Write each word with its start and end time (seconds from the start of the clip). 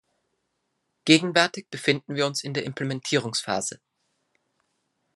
Gegenwärtig 1.05 1.69
befinden 1.69 2.15
wir 2.15 2.25
uns 2.25 2.43
in 2.43 2.55
der 2.55 2.63
Implementierungsphase. 2.65 3.79